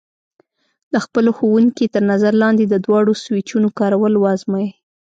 [0.91, 4.67] د خپلو ښوونکي تر نظر لاندې د دواړو سویچونو کارول وازموئ.